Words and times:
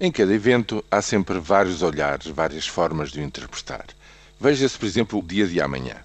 Em 0.00 0.12
cada 0.12 0.32
evento 0.32 0.84
há 0.88 1.02
sempre 1.02 1.40
vários 1.40 1.82
olhares, 1.82 2.28
várias 2.28 2.68
formas 2.68 3.10
de 3.10 3.18
o 3.18 3.24
interpretar. 3.24 3.84
Veja-se, 4.40 4.78
por 4.78 4.86
exemplo, 4.86 5.18
o 5.18 5.22
dia 5.22 5.44
de 5.44 5.60
amanhã. 5.60 5.96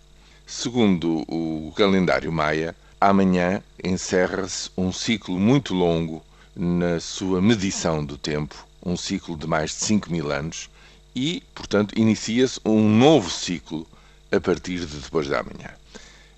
Segundo 0.47 1.23
o 1.27 1.71
calendário 1.77 2.31
maia, 2.31 2.75
amanhã 2.99 3.61
encerra-se 3.83 4.71
um 4.75 4.91
ciclo 4.91 5.39
muito 5.39 5.75
longo 5.75 6.25
na 6.55 6.99
sua 6.99 7.39
medição 7.39 8.03
do 8.03 8.17
tempo, 8.17 8.67
um 8.83 8.97
ciclo 8.97 9.37
de 9.37 9.45
mais 9.45 9.69
de 9.69 9.85
5 9.85 10.11
mil 10.11 10.31
anos, 10.31 10.71
e, 11.15 11.43
portanto, 11.53 11.93
inicia-se 11.95 12.59
um 12.65 12.89
novo 12.89 13.29
ciclo 13.29 13.85
a 14.31 14.39
partir 14.39 14.87
de 14.87 15.01
depois 15.01 15.27
da 15.27 15.43
manhã. 15.43 15.69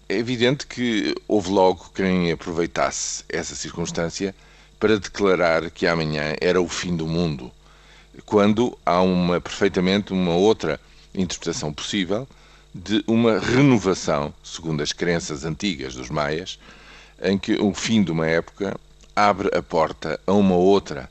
É 0.09 0.17
evidente 0.17 0.67
que 0.67 1.15
houve 1.25 1.51
logo 1.51 1.89
quem 1.95 2.33
aproveitasse 2.33 3.23
essa 3.29 3.55
circunstância 3.55 4.35
para 4.79 4.99
declarar 4.99 5.69
que 5.69 5.87
amanhã 5.87 6.35
era 6.41 6.61
o 6.61 6.67
fim 6.67 6.95
do 6.95 7.07
mundo, 7.07 7.51
quando 8.25 8.77
há 8.85 9.01
uma 9.01 9.39
perfeitamente 9.41 10.13
uma 10.13 10.33
outra 10.33 10.79
interpretação 11.13 11.73
possível 11.73 12.27
de 12.73 13.03
uma 13.07 13.39
renovação, 13.39 14.33
segundo 14.43 14.81
as 14.83 14.91
crenças 14.91 15.45
antigas 15.45 15.95
dos 15.95 16.09
maias, 16.09 16.59
em 17.21 17.37
que 17.37 17.53
o 17.53 17.73
fim 17.73 18.03
de 18.03 18.11
uma 18.11 18.27
época 18.27 18.77
abre 19.15 19.49
a 19.57 19.63
porta 19.63 20.19
a 20.27 20.33
uma 20.33 20.55
outra 20.55 21.09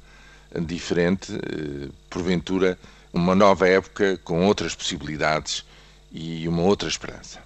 diferente, 0.66 1.32
eh, 1.32 1.88
porventura 2.10 2.78
uma 3.12 3.34
nova 3.34 3.66
época 3.66 4.18
com 4.22 4.44
outras 4.46 4.74
possibilidades 4.74 5.64
e 6.12 6.46
uma 6.46 6.62
outra 6.62 6.88
esperança. 6.88 7.40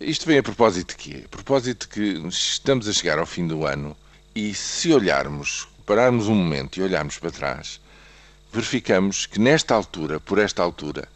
Isto 0.00 0.26
vem 0.26 0.38
a 0.38 0.42
propósito 0.42 0.88
de 0.88 0.96
quê? 0.96 1.22
A 1.26 1.28
propósito 1.28 1.86
de 1.86 1.88
que 1.88 2.28
estamos 2.28 2.88
a 2.88 2.92
chegar 2.92 3.18
ao 3.18 3.26
fim 3.26 3.46
do 3.46 3.66
ano 3.66 3.96
e 4.34 4.54
se 4.54 4.92
olharmos, 4.92 5.66
pararmos 5.84 6.28
um 6.28 6.34
momento 6.34 6.78
e 6.78 6.82
olharmos 6.82 7.18
para 7.18 7.30
trás, 7.30 7.80
verificamos 8.52 9.26
que 9.26 9.40
nesta 9.40 9.74
altura, 9.74 10.20
por 10.20 10.38
esta 10.38 10.62
altura, 10.62 11.08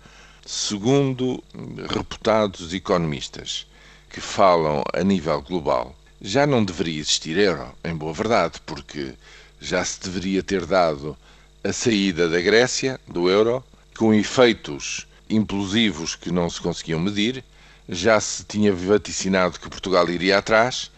segundo 0.45 1.43
reputados 1.88 2.74
economistas 2.74 3.66
que 4.10 4.21
falam 4.21 4.82
a 4.93 5.02
nível 5.02 5.40
global, 5.43 5.96
já 6.21 6.46
não 6.46 6.65
deveria 6.65 7.01
existir 7.01 7.37
euro, 7.37 7.74
em 7.84 7.95
boa 7.95 8.12
verdade, 8.12 8.60
porque 8.65 9.15
já 9.60 9.84
se 9.84 10.01
deveria 10.01 10.43
ter 10.43 10.66
dado 10.66 11.16
a 11.62 11.73
saída 11.73 12.28
da 12.28 12.40
Grécia 12.40 13.01
do 13.06 13.28
euro 13.28 13.65
com 13.96 14.12
efeitos 14.12 15.06
implosivos 15.28 16.15
que 16.15 16.30
não 16.30 16.51
se 16.51 16.60
conseguiam 16.60 17.01
medir, 17.01 17.45
já 17.88 18.21
se 18.21 18.45
tinha 18.45 18.73
vaticinado 18.73 19.59
que 19.59 19.68
Portugal 19.68 20.09
iria 20.09 20.38
atrás 20.38 20.90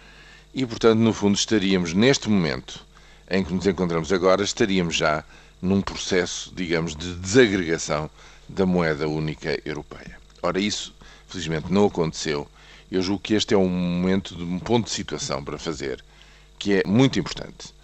e, 0.57 0.65
portanto, 0.65 0.99
no 1.01 1.13
fundo, 1.13 1.37
estaríamos 1.37 1.93
neste 1.93 2.31
momento 2.31 2.83
em 3.31 3.45
que 3.45 3.53
nos 3.53 3.67
encontramos 3.67 4.11
agora, 4.11 4.43
estaríamos 4.43 4.97
já 4.97 5.23
num 5.61 5.83
processo, 5.83 6.51
digamos, 6.57 6.97
de 6.97 7.15
desagregação 7.17 8.09
da 8.49 8.65
moeda 8.65 9.07
única 9.07 9.61
europeia. 9.67 10.19
Ora, 10.43 10.59
isso, 10.59 10.95
felizmente, 11.29 11.71
não 11.71 11.85
aconteceu. 11.85 12.49
Eu 12.91 13.03
julgo 13.03 13.23
que 13.23 13.35
este 13.35 13.53
é 13.53 13.59
um 13.59 13.69
momento 13.69 14.35
de 14.35 14.43
um 14.43 14.59
ponto 14.59 14.87
de 14.87 14.93
situação 14.93 15.45
para 15.45 15.59
fazer, 15.59 16.03
que 16.59 16.73
é 16.73 16.83
muito 16.87 17.19
importante. 17.19 17.75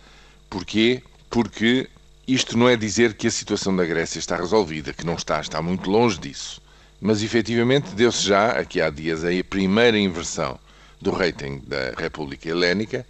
Porquê? 0.49 1.03
Porque 1.29 1.91
isto 2.27 2.57
não 2.57 2.71
é 2.71 2.75
dizer 2.75 3.13
que 3.13 3.27
a 3.27 3.31
situação 3.31 3.77
da 3.77 3.85
Grécia 3.85 4.19
está 4.19 4.37
resolvida, 4.37 4.95
que 4.95 5.05
não 5.05 5.17
está, 5.17 5.39
está 5.43 5.61
muito 5.61 5.91
longe 5.91 6.19
disso. 6.19 6.59
Mas 6.99 7.23
efetivamente 7.23 7.95
deu-se 7.95 8.27
já, 8.27 8.53
aqui 8.53 8.81
há 8.81 8.89
dias, 8.89 9.27
a 9.27 9.29
primeira 9.47 9.99
inversão 9.99 10.59
do 11.03 11.11
rating 11.11 11.61
da 11.67 11.91
República 11.99 12.49
Helénica, 12.49 13.05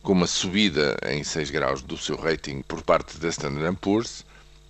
com 0.00 0.12
uma 0.12 0.28
subida 0.28 0.96
em 1.08 1.24
6 1.24 1.50
graus 1.50 1.82
do 1.82 1.98
seu 1.98 2.16
rating 2.16 2.62
por 2.62 2.82
parte 2.82 3.18
da 3.18 3.28
Standard 3.28 3.76
Poor's. 3.80 4.24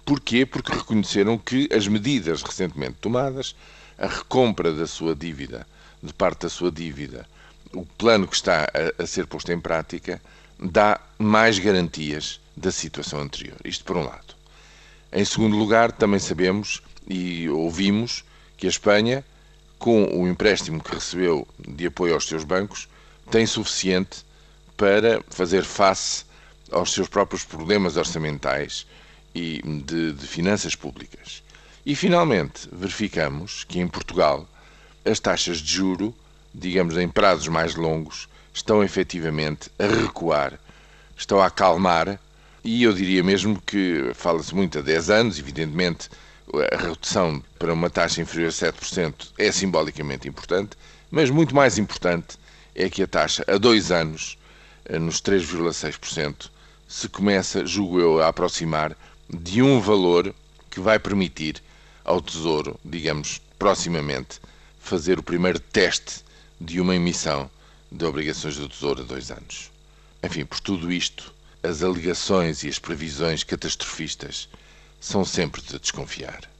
Porquê? 0.06 0.47
Porque 0.47 0.73
reconheceram 0.73 1.37
que 1.37 1.69
as 1.70 1.87
medidas 1.87 2.43
recentemente 2.43 2.97
tomadas, 2.98 3.55
a 3.98 4.06
recompra 4.06 4.73
da 4.73 4.87
sua 4.87 5.15
dívida, 5.15 5.67
de 6.03 6.15
parte 6.15 6.41
da 6.41 6.48
sua 6.48 6.73
dívida, 6.73 7.28
o 7.75 7.84
plano 7.84 8.27
que 8.27 8.37
está 8.37 8.65
a, 8.65 9.03
a 9.03 9.06
ser 9.06 9.27
posto 9.27 9.53
em 9.53 9.60
prática, 9.60 10.21
dá 10.59 10.99
mais 11.19 11.59
garantias 11.59 12.41
da 12.56 12.72
situação 12.72 13.21
anterior. 13.21 13.56
Isto 13.65 13.84
por 13.84 13.99
um 13.99 14.04
lado. 14.04 14.34
Em 15.12 15.25
segundo 15.27 15.56
lugar, 15.56 15.93
também 15.93 16.19
sabemos 16.19 16.83
e 17.06 17.50
ouvimos 17.50 18.25
que 18.56 18.66
a 18.66 18.71
Espanha, 18.71 19.22
com 19.82 20.04
o 20.15 20.28
empréstimo 20.28 20.81
que 20.81 20.94
recebeu 20.94 21.44
de 21.59 21.88
apoio 21.88 22.15
aos 22.15 22.28
seus 22.28 22.44
bancos, 22.44 22.88
tem 23.32 23.44
suficiente 23.44 24.25
para 24.76 25.20
fazer 25.28 25.65
face 25.65 26.25
aos 26.70 26.93
seus 26.93 27.09
próprios 27.09 27.44
problemas 27.44 27.97
orçamentais 27.97 28.87
e 29.34 29.60
de, 29.84 30.12
de 30.12 30.25
finanças 30.25 30.76
públicas. 30.76 31.42
E 31.84 31.97
finalmente 31.97 32.69
verificamos 32.71 33.65
que 33.65 33.81
em 33.81 33.88
Portugal 33.88 34.48
as 35.04 35.19
taxas 35.19 35.59
de 35.59 35.72
juro, 35.72 36.15
digamos 36.54 36.97
em 36.97 37.09
prazos 37.09 37.48
mais 37.48 37.75
longos, 37.75 38.28
estão 38.54 38.84
efetivamente 38.84 39.69
a 39.81 39.87
recuar, 39.88 40.60
estão 41.16 41.41
a 41.41 41.47
acalmar 41.47 42.21
e 42.62 42.84
eu 42.84 42.92
diria 42.92 43.25
mesmo 43.25 43.60
que 43.60 44.12
fala-se 44.15 44.54
muito 44.54 44.78
a 44.78 44.82
10 44.82 45.10
anos, 45.10 45.38
evidentemente 45.41 46.09
a 46.70 46.76
redução 46.76 47.42
para 47.58 47.72
uma 47.72 47.88
taxa 47.88 48.20
inferior 48.20 48.48
a 48.48 48.53
7% 48.53 49.28
é 49.38 49.53
simbolicamente 49.53 50.28
importante, 50.28 50.76
mas 51.10 51.30
muito 51.30 51.54
mais 51.54 51.78
importante 51.78 52.38
é 52.75 52.88
que 52.91 53.03
a 53.03 53.06
taxa 53.06 53.44
a 53.47 53.56
2 53.58 53.91
anos, 53.91 54.38
eh, 54.84 54.98
nos 54.98 55.20
3,6%, 55.20 56.50
se 56.88 57.08
começa, 57.08 57.64
julgo 57.64 58.00
eu, 58.00 58.22
a 58.22 58.28
aproximar 58.28 58.97
de 59.28 59.62
um 59.62 59.80
valor 59.80 60.34
que 60.70 60.80
vai 60.80 60.98
permitir 60.98 61.62
ao 62.04 62.20
Tesouro, 62.20 62.78
digamos, 62.84 63.41
proximamente, 63.59 64.41
fazer 64.80 65.19
o 65.19 65.22
primeiro 65.22 65.59
teste 65.59 66.24
de 66.60 66.80
uma 66.80 66.97
emissão 66.97 67.50
de 67.91 68.04
obrigações 68.04 68.56
do 68.56 68.69
Tesouro 68.69 69.03
a 69.03 69.04
dois 69.04 69.30
anos. 69.30 69.70
Enfim, 70.22 70.44
por 70.44 70.60
tudo 70.60 70.92
isto, 70.92 71.32
as 71.62 71.82
alegações 71.82 72.62
e 72.62 72.69
as 72.69 72.78
previsões 72.78 73.44
catastrofistas 73.44 74.48
são 75.03 75.25
sempre 75.25 75.61
de 75.61 75.81
desconfiar. 75.81 76.52